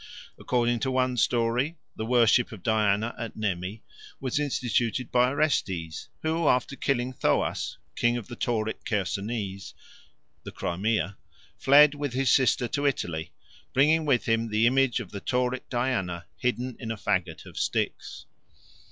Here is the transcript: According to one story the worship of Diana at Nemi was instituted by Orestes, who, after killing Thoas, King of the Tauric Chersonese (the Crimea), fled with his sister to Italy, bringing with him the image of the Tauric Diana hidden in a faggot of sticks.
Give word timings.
According 0.39 0.79
to 0.79 0.89
one 0.89 1.15
story 1.15 1.77
the 1.95 2.07
worship 2.07 2.51
of 2.51 2.63
Diana 2.63 3.13
at 3.19 3.35
Nemi 3.35 3.83
was 4.19 4.39
instituted 4.39 5.11
by 5.11 5.29
Orestes, 5.29 6.07
who, 6.23 6.47
after 6.47 6.75
killing 6.75 7.13
Thoas, 7.13 7.77
King 7.95 8.17
of 8.17 8.27
the 8.27 8.35
Tauric 8.35 8.83
Chersonese 8.83 9.75
(the 10.41 10.51
Crimea), 10.51 11.17
fled 11.55 11.93
with 11.93 12.13
his 12.13 12.31
sister 12.31 12.67
to 12.69 12.87
Italy, 12.87 13.31
bringing 13.73 14.03
with 14.03 14.25
him 14.25 14.49
the 14.49 14.65
image 14.65 14.99
of 14.99 15.11
the 15.11 15.21
Tauric 15.21 15.69
Diana 15.69 16.25
hidden 16.35 16.75
in 16.79 16.89
a 16.89 16.97
faggot 16.97 17.45
of 17.45 17.59
sticks. 17.59 18.25